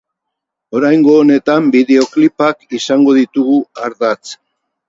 Oraingo 0.79 1.13
honetan 1.17 1.67
bideoklipak 1.77 2.67
izango 2.81 3.15
ditugu 3.19 3.63
ardatz. 3.91 4.37